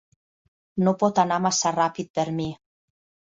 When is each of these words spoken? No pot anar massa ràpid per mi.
No 0.87 0.93
pot 1.03 1.19
anar 1.25 1.37
massa 1.47 1.73
ràpid 1.77 2.09
per 2.19 2.27
mi. 2.39 2.47